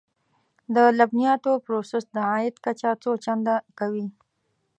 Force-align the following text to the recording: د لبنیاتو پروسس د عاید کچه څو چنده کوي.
د 0.75 0.77
لبنیاتو 0.99 1.51
پروسس 1.65 2.03
د 2.15 2.17
عاید 2.29 2.55
کچه 2.65 2.89
څو 3.03 3.11
چنده 3.23 3.55
کوي. 3.79 4.07